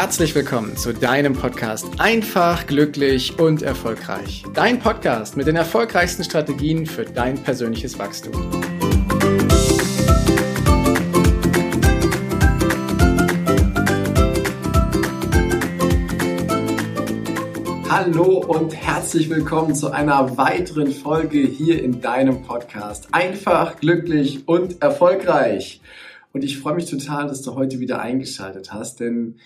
[0.00, 4.44] herzlich willkommen zu deinem Podcast Einfach, glücklich und erfolgreich.
[4.54, 8.32] Dein Podcast mit den erfolgreichsten Strategien für dein persönliches Wachstum.
[17.90, 24.80] Hallo und herzlich willkommen zu einer weiteren Folge hier in deinem Podcast Einfach, glücklich und
[24.80, 25.82] erfolgreich.
[26.32, 29.36] Und ich freue mich total, dass du heute wieder eingeschaltet hast, denn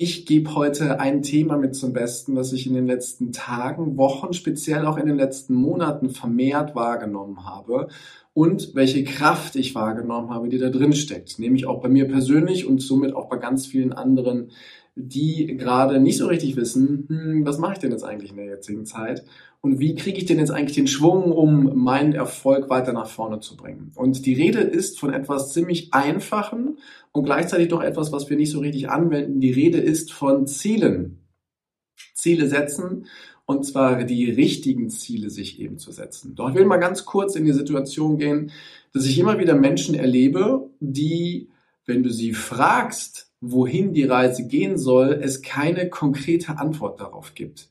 [0.00, 4.32] ich gebe heute ein Thema mit zum Besten, was ich in den letzten Tagen, Wochen,
[4.32, 7.88] speziell auch in den letzten Monaten vermehrt wahrgenommen habe
[8.32, 11.40] und welche Kraft ich wahrgenommen habe, die da drin steckt.
[11.40, 14.52] Nämlich auch bei mir persönlich und somit auch bei ganz vielen anderen
[14.98, 18.46] die gerade nicht so richtig wissen, hm, was mache ich denn jetzt eigentlich in der
[18.46, 19.24] jetzigen Zeit
[19.60, 23.40] und wie kriege ich denn jetzt eigentlich den Schwung, um meinen Erfolg weiter nach vorne
[23.40, 23.92] zu bringen.
[23.94, 26.78] Und die Rede ist von etwas ziemlich Einfachen
[27.12, 29.40] und gleichzeitig doch etwas, was wir nicht so richtig anwenden.
[29.40, 31.18] Die Rede ist von Zielen.
[32.14, 33.06] Ziele setzen
[33.46, 36.34] und zwar die richtigen Ziele sich eben zu setzen.
[36.34, 38.50] Doch ich will mal ganz kurz in die Situation gehen,
[38.92, 41.48] dass ich immer wieder Menschen erlebe, die,
[41.86, 47.68] wenn du sie fragst, wohin die Reise gehen soll, es keine konkrete Antwort darauf gibt.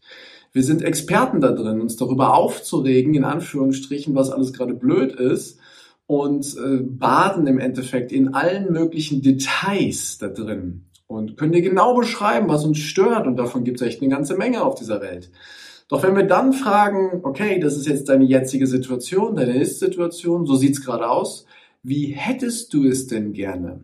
[0.54, 5.60] Wir sind Experten da drin, uns darüber aufzuregen, in Anführungsstrichen, was alles gerade blöd ist
[6.08, 11.96] und äh, baden im Endeffekt in allen möglichen Details da drin und können dir genau
[11.96, 15.32] beschreiben, was uns stört und davon gibt es echt eine ganze Menge auf dieser Welt.
[15.90, 20.56] Doch wenn wir dann fragen, okay, das ist jetzt deine jetzige Situation, deine Ist-Situation, so
[20.56, 21.46] sieht's gerade aus,
[21.84, 23.84] wie hättest du es denn gerne?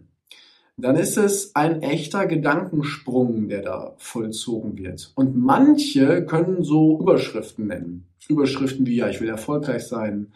[0.78, 5.12] Dann ist es ein echter Gedankensprung, der da vollzogen wird.
[5.16, 8.08] Und manche können so Überschriften nennen.
[8.28, 10.34] Überschriften wie, ja, ich will erfolgreich sein,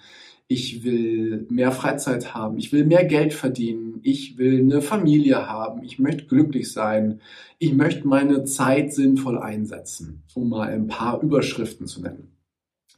[0.48, 5.84] ich will mehr Freizeit haben, ich will mehr Geld verdienen, ich will eine Familie haben,
[5.84, 7.22] ich möchte glücklich sein,
[7.60, 12.37] ich möchte meine Zeit sinnvoll einsetzen, um mal ein paar Überschriften zu nennen.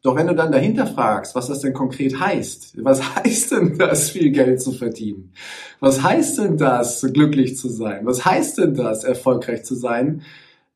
[0.02, 4.10] Doch wenn du dann dahinter fragst, was das denn konkret heißt, was heißt denn das,
[4.10, 5.34] viel Geld zu verdienen?
[5.82, 8.06] Was heißt denn das, glücklich zu sein?
[8.06, 10.22] Was heißt denn das, erfolgreich zu sein?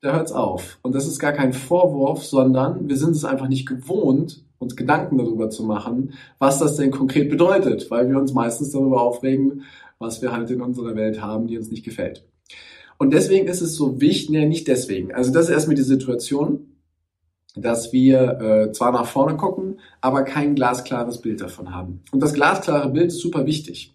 [0.02, 0.80] Da hört's auf.
[0.82, 5.18] Und das ist gar kein Vorwurf, sondern wir sind es einfach nicht gewohnt, uns Gedanken
[5.18, 9.64] darüber zu machen, was das denn konkret bedeutet, weil wir uns meistens darüber aufregen,
[10.00, 12.26] was wir halt in unserer Welt haben, die uns nicht gefällt.
[12.98, 15.14] Und deswegen ist es so wichtig, nee, nicht deswegen.
[15.14, 16.73] Also das ist erstmal die Situation
[17.56, 22.02] dass wir äh, zwar nach vorne gucken, aber kein glasklares Bild davon haben.
[22.12, 23.94] Und das glasklare Bild ist super wichtig.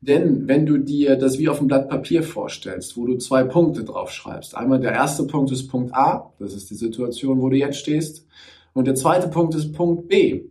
[0.00, 3.84] Denn wenn du dir das wie auf einem Blatt Papier vorstellst, wo du zwei Punkte
[3.84, 7.78] draufschreibst, einmal der erste Punkt ist Punkt A, das ist die Situation, wo du jetzt
[7.78, 8.26] stehst,
[8.74, 10.46] und der zweite Punkt ist Punkt B.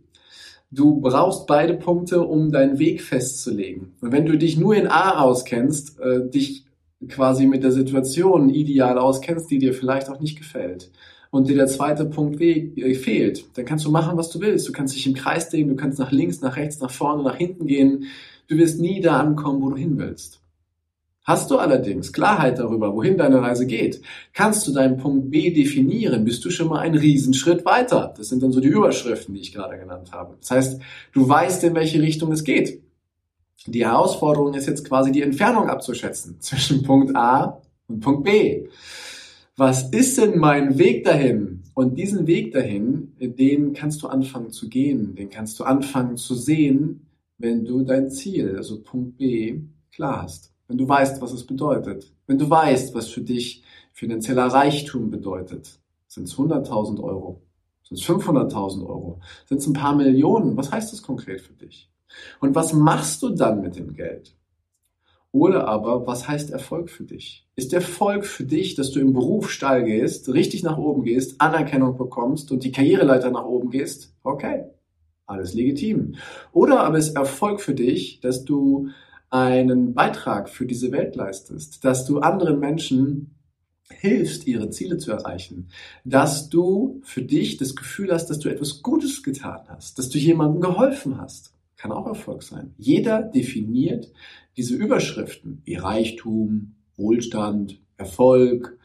[0.70, 3.94] Du brauchst beide Punkte, um deinen Weg festzulegen.
[4.00, 6.64] Und wenn du dich nur in A auskennst, äh, dich
[7.08, 10.90] quasi mit der Situation ideal auskennst, die dir vielleicht auch nicht gefällt,
[11.32, 14.68] und dir der zweite Punkt äh, fehlt, dann kannst du machen, was du willst.
[14.68, 17.36] Du kannst dich im Kreis drehen, du kannst nach links, nach rechts, nach vorne, nach
[17.36, 18.04] hinten gehen.
[18.48, 20.42] Du wirst nie da ankommen, wo du hin willst.
[21.24, 24.02] Hast du allerdings Klarheit darüber, wohin deine Reise geht,
[24.34, 28.12] kannst du deinen Punkt B definieren, bist du schon mal einen Riesenschritt weiter.
[28.14, 30.36] Das sind dann so die Überschriften, die ich gerade genannt habe.
[30.38, 30.82] Das heißt,
[31.12, 32.82] du weißt, in welche Richtung es geht.
[33.66, 38.66] Die Herausforderung ist jetzt quasi die Entfernung abzuschätzen zwischen Punkt A und Punkt B
[39.56, 41.62] was ist denn mein Weg dahin?
[41.74, 46.34] Und diesen Weg dahin, den kannst du anfangen zu gehen, den kannst du anfangen zu
[46.34, 47.06] sehen,
[47.38, 50.52] wenn du dein Ziel, also Punkt B, klar hast.
[50.68, 52.12] Wenn du weißt, was es bedeutet.
[52.26, 55.80] Wenn du weißt, was für dich finanzieller Reichtum bedeutet.
[56.08, 57.42] Sind es 100.000 Euro?
[57.82, 59.20] Sind es 500.000 Euro?
[59.46, 60.56] Sind es ein paar Millionen?
[60.56, 61.90] Was heißt das konkret für dich?
[62.40, 64.34] Und was machst du dann mit dem Geld?
[65.32, 67.48] Oder aber, was heißt Erfolg für dich?
[67.56, 71.96] Ist Erfolg für dich, dass du im Beruf steil gehst, richtig nach oben gehst, Anerkennung
[71.96, 74.14] bekommst und die Karriereleiter nach oben gehst?
[74.22, 74.64] Okay,
[75.26, 76.16] alles legitim.
[76.52, 78.90] Oder aber ist Erfolg für dich, dass du
[79.30, 83.38] einen Beitrag für diese Welt leistest, dass du anderen Menschen
[83.88, 85.68] hilfst, ihre Ziele zu erreichen,
[86.04, 90.18] dass du für dich das Gefühl hast, dass du etwas Gutes getan hast, dass du
[90.18, 91.54] jemandem geholfen hast.
[91.82, 92.76] Kann auch Erfolg sein.
[92.78, 94.12] Jeder definiert
[94.56, 98.78] diese Überschriften wie Reichtum, Wohlstand, Erfolg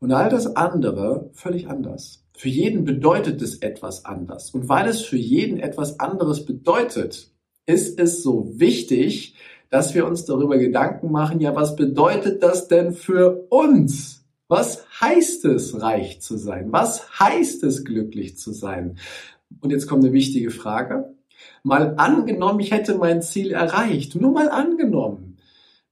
[0.00, 2.24] und all das andere völlig anders.
[2.32, 4.52] Für jeden bedeutet es etwas anders.
[4.52, 7.30] Und weil es für jeden etwas anderes bedeutet,
[7.66, 9.34] ist es so wichtig,
[9.68, 14.24] dass wir uns darüber Gedanken machen, ja, was bedeutet das denn für uns?
[14.48, 16.72] Was heißt es, reich zu sein?
[16.72, 18.96] Was heißt es, glücklich zu sein?
[19.60, 21.14] Und jetzt kommt eine wichtige Frage.
[21.62, 24.14] Mal angenommen, ich hätte mein Ziel erreicht.
[24.14, 25.38] Nur mal angenommen.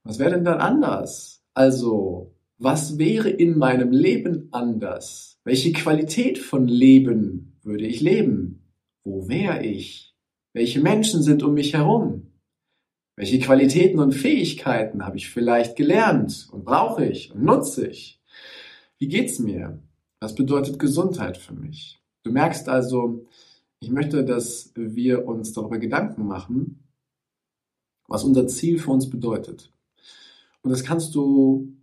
[0.03, 1.43] Was wäre denn dann anders?
[1.53, 5.39] Also, Was wäre in meinem Leben anders?
[5.43, 8.63] Welche Qualität von Leben würde ich leben?
[9.03, 10.15] Wo wäre ich?
[10.53, 12.31] Welche Menschen sind um mich herum?
[13.15, 18.19] Welche Qualitäten und Fähigkeiten habe ich vielleicht gelernt und brauche ich und nutze ich?
[18.97, 19.79] Wie geht's mir?
[20.19, 21.99] Was bedeutet Gesundheit für mich?
[22.23, 23.27] Du merkst also,
[23.79, 26.83] ich möchte, dass wir uns darüber Gedanken machen,
[28.07, 29.71] was unser Ziel für uns bedeutet.
[30.61, 31.73] Und das kannst du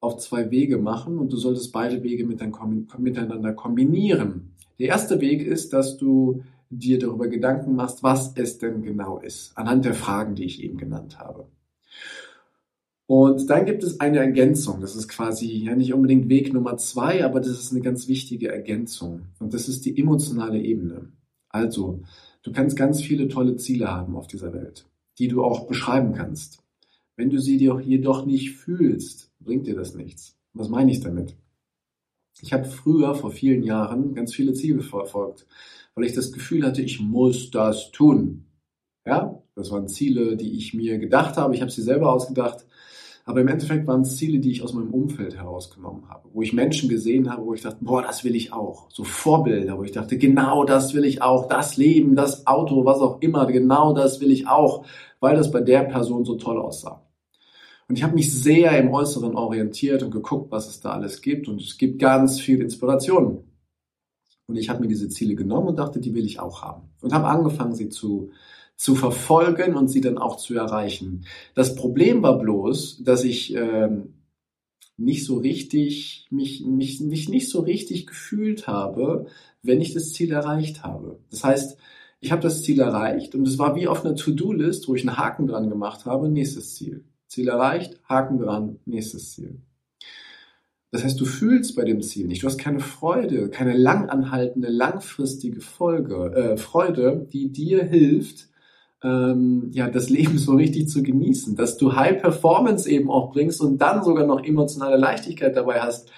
[0.00, 4.54] auf zwei Wege machen und du solltest beide Wege miteinander kombinieren.
[4.78, 9.56] Der erste Weg ist, dass du dir darüber Gedanken machst, was es denn genau ist,
[9.56, 11.48] anhand der Fragen, die ich eben genannt habe.
[13.06, 14.80] Und dann gibt es eine Ergänzung.
[14.80, 18.48] Das ist quasi ja nicht unbedingt Weg Nummer zwei, aber das ist eine ganz wichtige
[18.48, 19.26] Ergänzung.
[19.38, 21.12] Und das ist die emotionale Ebene.
[21.54, 22.02] Also,
[22.42, 24.86] du kannst ganz viele tolle Ziele haben auf dieser Welt,
[25.20, 26.58] die du auch beschreiben kannst.
[27.14, 30.36] Wenn du sie dir jedoch nicht fühlst, bringt dir das nichts.
[30.52, 31.36] Was meine ich damit?
[32.42, 35.46] Ich habe früher, vor vielen Jahren, ganz viele Ziele verfolgt,
[35.94, 38.46] weil ich das Gefühl hatte, ich muss das tun.
[39.06, 41.54] Ja, das waren Ziele, die ich mir gedacht habe.
[41.54, 42.66] Ich habe sie selber ausgedacht.
[43.26, 46.52] Aber im Endeffekt waren es Ziele, die ich aus meinem Umfeld herausgenommen habe, wo ich
[46.52, 48.90] Menschen gesehen habe, wo ich dachte, boah, das will ich auch.
[48.90, 51.48] So Vorbilder, wo ich dachte, genau das will ich auch.
[51.48, 54.84] Das Leben, das Auto, was auch immer, genau das will ich auch,
[55.20, 57.06] weil das bei der Person so toll aussah.
[57.88, 61.48] Und ich habe mich sehr im Äußeren orientiert und geguckt, was es da alles gibt.
[61.48, 63.44] Und es gibt ganz viel Inspiration.
[64.46, 66.90] Und ich habe mir diese Ziele genommen und dachte, die will ich auch haben.
[67.00, 68.30] Und habe angefangen, sie zu,
[68.76, 71.24] zu verfolgen und sie dann auch zu erreichen.
[71.54, 74.14] Das Problem war bloß, dass ich ähm,
[74.96, 79.26] nicht so richtig, mich, mich nicht, nicht so richtig gefühlt habe,
[79.62, 81.18] wenn ich das Ziel erreicht habe.
[81.30, 81.78] Das heißt,
[82.20, 85.18] ich habe das Ziel erreicht und es war wie auf einer To-Do-List, wo ich einen
[85.18, 87.04] Haken dran gemacht habe, nächstes Ziel.
[87.26, 89.60] Ziel erreicht, Haken dran, nächstes Ziel.
[90.94, 95.60] Das heißt, du fühlst bei dem Ziel nicht, du hast keine Freude, keine langanhaltende, langfristige
[95.60, 98.46] Folge, äh, Freude, die dir hilft,
[99.02, 103.60] ähm, ja, das Leben so richtig zu genießen, dass du High Performance eben auch bringst
[103.60, 106.12] und dann sogar noch emotionale Leichtigkeit dabei hast.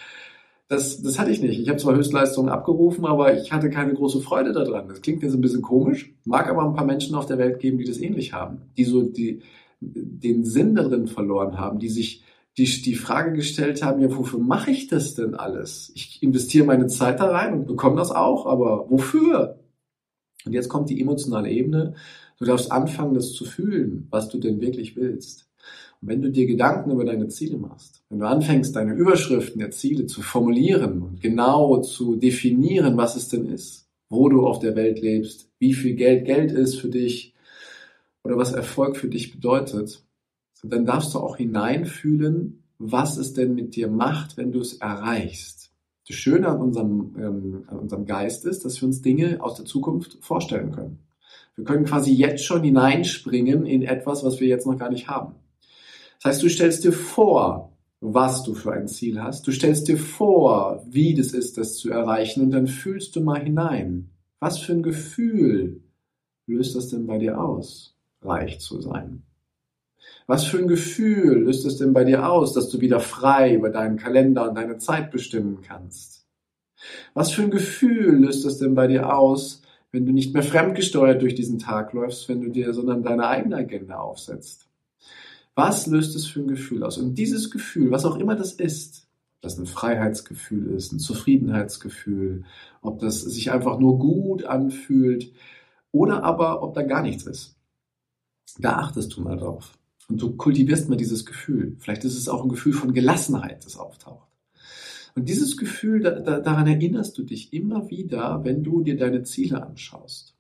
[0.69, 1.59] Das, das hatte ich nicht.
[1.59, 4.89] Ich habe zwar Höchstleistungen abgerufen, aber ich hatte keine große Freude daran.
[4.89, 7.79] Das klingt jetzt ein bisschen komisch, mag aber ein paar Menschen auf der Welt geben,
[7.79, 9.41] die das ähnlich haben, die so die,
[9.81, 12.25] den Sinn darin verloren haben, die sich
[12.59, 15.93] die, die Frage gestellt haben, ja, wofür mache ich das denn alles?
[15.95, 19.61] Ich investiere meine Zeit da rein und bekomme das auch, aber wofür?
[20.45, 21.95] Und jetzt kommt die emotionale Ebene.
[22.39, 25.49] Du darfst anfangen, das zu fühlen, was du denn wirklich willst.
[26.01, 29.71] Und wenn du dir Gedanken über deine Ziele machst, wenn du anfängst, deine Überschriften der
[29.71, 34.77] Ziele zu formulieren und genau zu definieren, was es denn ist, wo du auf der
[34.77, 37.35] Welt lebst, wie viel Geld Geld ist für dich,
[38.23, 40.06] oder was Erfolg für dich bedeutet,
[40.73, 45.71] dann darfst du auch hineinfühlen, was es denn mit dir macht, wenn du es erreichst.
[46.07, 49.65] Das Schöne an unserem, ähm, an unserem Geist ist, dass wir uns Dinge aus der
[49.65, 50.99] Zukunft vorstellen können.
[51.57, 55.35] Wir können quasi jetzt schon hineinspringen in etwas, was wir jetzt noch gar nicht haben.
[56.17, 59.47] Das heißt, du stellst dir vor, was du für ein Ziel hast.
[59.47, 63.43] Du stellst dir vor, wie das ist, das zu erreichen und dann fühlst du mal
[63.43, 64.11] hinein.
[64.39, 65.81] Was für ein Gefühl
[66.47, 67.97] löst das denn bei dir aus?
[68.27, 69.23] reich zu sein.
[70.27, 73.71] Was für ein Gefühl löst es denn bei dir aus, dass du wieder frei über
[73.71, 76.27] deinen Kalender und deine Zeit bestimmen kannst?
[77.15, 81.23] Was für ein Gefühl löst es denn bei dir aus, wenn du nicht mehr fremdgesteuert
[81.23, 84.69] durch diesen Tag läufst, wenn du dir sondern deine eigene Agenda aufsetzt?
[85.55, 86.99] Was löst es für ein Gefühl aus?
[86.99, 92.45] Und dieses Gefühl, was auch immer das ist, ob das ein Freiheitsgefühl ist, ein Zufriedenheitsgefühl,
[92.83, 95.33] ob das sich einfach nur gut anfühlt
[95.93, 97.57] oder aber ob da gar nichts ist.
[98.59, 99.73] Da achtest du mal drauf.
[100.09, 101.77] Und du kultivierst mal dieses Gefühl.
[101.79, 104.29] Vielleicht ist es auch ein Gefühl von Gelassenheit, das auftaucht.
[105.17, 109.23] Und dieses Gefühl, da, da, daran erinnerst du dich immer wieder, wenn du dir deine
[109.23, 110.35] Ziele anschaust.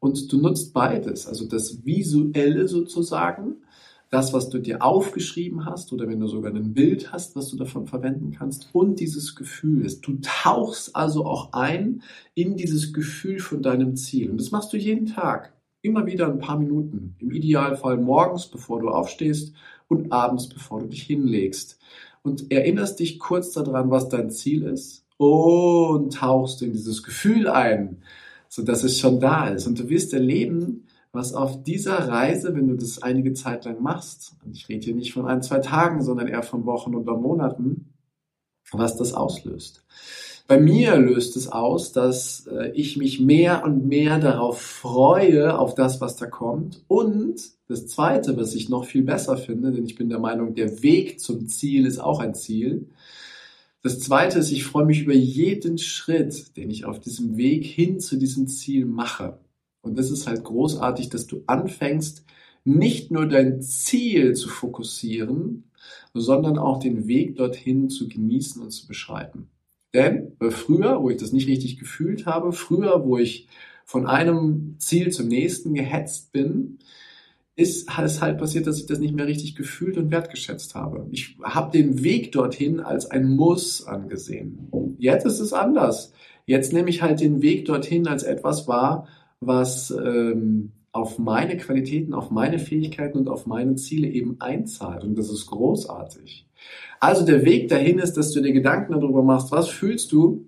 [0.00, 3.56] Und du nutzt beides, also das Visuelle sozusagen,
[4.10, 7.56] das, was du dir aufgeschrieben hast oder wenn du sogar ein Bild hast, was du
[7.56, 12.02] davon verwenden kannst und dieses Gefühl Du tauchst also auch ein
[12.34, 14.30] in dieses Gefühl von deinem Ziel.
[14.30, 15.55] Und das machst du jeden Tag.
[15.86, 17.14] Immer wieder ein paar Minuten.
[17.20, 19.54] Im Idealfall morgens, bevor du aufstehst
[19.86, 21.78] und abends, bevor du dich hinlegst.
[22.24, 28.02] Und erinnerst dich kurz daran, was dein Ziel ist und tauchst in dieses Gefühl ein,
[28.48, 29.68] sodass es schon da ist.
[29.68, 34.34] Und du wirst erleben, was auf dieser Reise, wenn du das einige Zeit lang machst,
[34.44, 37.94] und ich rede hier nicht von ein, zwei Tagen, sondern eher von Wochen oder Monaten,
[38.72, 39.84] was das auslöst.
[40.46, 45.74] Bei mir löst es aus, dass äh, ich mich mehr und mehr darauf freue, auf
[45.74, 46.84] das, was da kommt.
[46.86, 50.82] Und das Zweite, was ich noch viel besser finde, denn ich bin der Meinung, der
[50.82, 52.88] Weg zum Ziel ist auch ein Ziel.
[53.82, 57.98] Das Zweite ist, ich freue mich über jeden Schritt, den ich auf diesem Weg hin
[57.98, 59.38] zu diesem Ziel mache.
[59.82, 62.24] Und das ist halt großartig, dass du anfängst,
[62.64, 65.70] nicht nur dein Ziel zu fokussieren,
[66.14, 69.48] sondern auch den Weg dorthin zu genießen und zu beschreiten.
[69.94, 73.48] Denn früher, wo ich das nicht richtig gefühlt habe, früher, wo ich
[73.84, 76.78] von einem Ziel zum nächsten gehetzt bin,
[77.56, 81.06] ist es halt passiert, dass ich das nicht mehr richtig gefühlt und wertgeschätzt habe.
[81.10, 84.70] Ich habe den Weg dorthin als ein Muss angesehen.
[84.98, 86.12] Jetzt ist es anders.
[86.44, 89.08] Jetzt nehme ich halt den Weg dorthin als etwas wahr,
[89.40, 95.04] was ähm, auf meine Qualitäten, auf meine Fähigkeiten und auf meine Ziele eben einzahlt.
[95.04, 96.45] Und das ist großartig.
[97.00, 100.46] Also der Weg dahin ist, dass du dir Gedanken darüber machst, was fühlst du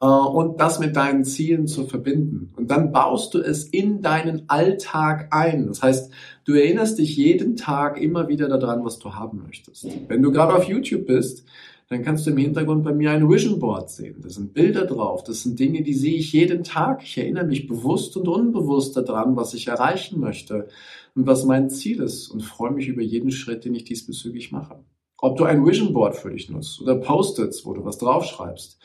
[0.00, 2.52] äh, und das mit deinen Zielen zu verbinden.
[2.56, 5.66] Und dann baust du es in deinen Alltag ein.
[5.66, 6.12] Das heißt,
[6.44, 9.86] du erinnerst dich jeden Tag immer wieder daran, was du haben möchtest.
[10.08, 11.44] Wenn du gerade auf YouTube bist,
[11.88, 14.16] dann kannst du im Hintergrund bei mir ein Vision Board sehen.
[14.22, 15.24] Da sind Bilder drauf.
[15.24, 17.02] Das sind Dinge, die sehe ich jeden Tag.
[17.02, 20.68] Ich erinnere mich bewusst und unbewusst daran, was ich erreichen möchte
[21.14, 24.80] und was mein Ziel ist und freue mich über jeden Schritt, den ich diesbezüglich mache.
[25.20, 28.78] Ob du ein Vision Board für dich nutzt oder Post-its, wo du was draufschreibst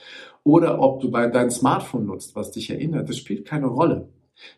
[0.43, 4.09] oder ob du dein Smartphone nutzt, was dich erinnert, das spielt keine Rolle.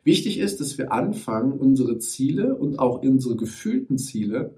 [0.03, 4.55] Wichtig ist, dass wir anfangen, unsere Ziele und auch unsere gefühlten Ziele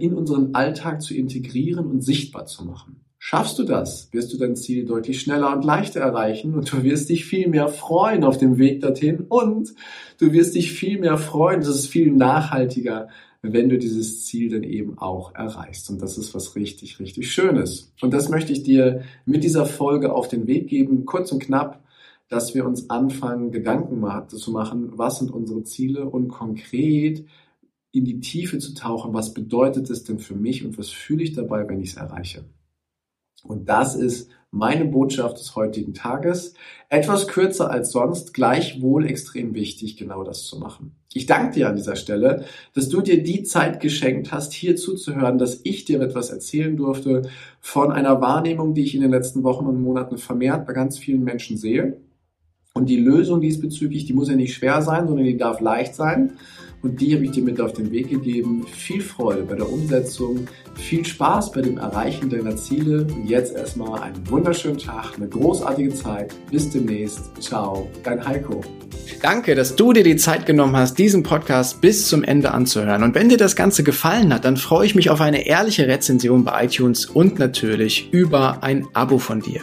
[0.00, 3.00] in unseren Alltag zu integrieren und sichtbar zu machen.
[3.20, 7.08] Schaffst du das, wirst du dein Ziel deutlich schneller und leichter erreichen und du wirst
[7.08, 9.74] dich viel mehr freuen auf dem Weg dorthin und
[10.18, 13.08] du wirst dich viel mehr freuen, das ist viel nachhaltiger,
[13.42, 15.90] wenn du dieses Ziel dann eben auch erreichst.
[15.90, 17.92] Und das ist was richtig, richtig Schönes.
[18.00, 21.82] Und das möchte ich dir mit dieser Folge auf den Weg geben, kurz und knapp,
[22.28, 27.24] dass wir uns anfangen, Gedanken zu machen, was sind unsere Ziele und konkret
[27.90, 31.32] in die Tiefe zu tauchen, was bedeutet es denn für mich und was fühle ich
[31.32, 32.44] dabei, wenn ich es erreiche.
[33.44, 36.54] Und das ist meine Botschaft des heutigen Tages.
[36.88, 40.92] Etwas kürzer als sonst, gleichwohl extrem wichtig, genau das zu machen.
[41.12, 45.38] Ich danke dir an dieser Stelle, dass du dir die Zeit geschenkt hast, hier zuzuhören,
[45.38, 47.22] dass ich dir etwas erzählen durfte
[47.60, 51.24] von einer Wahrnehmung, die ich in den letzten Wochen und Monaten vermehrt bei ganz vielen
[51.24, 52.00] Menschen sehe.
[52.74, 56.34] Und die Lösung diesbezüglich, die muss ja nicht schwer sein, sondern die darf leicht sein.
[56.82, 58.64] Und die habe ich dir mit auf den Weg gegeben.
[58.72, 63.02] Viel Freude bei der Umsetzung, viel Spaß bei dem Erreichen deiner Ziele.
[63.02, 66.34] Und jetzt erstmal einen wunderschönen Tag, eine großartige Zeit.
[66.50, 67.30] Bis demnächst.
[67.40, 68.60] Ciao, dein Heiko.
[69.22, 73.02] Danke, dass du dir die Zeit genommen hast, diesen Podcast bis zum Ende anzuhören.
[73.02, 76.44] Und wenn dir das Ganze gefallen hat, dann freue ich mich auf eine ehrliche Rezension
[76.44, 79.62] bei iTunes und natürlich über ein Abo von dir.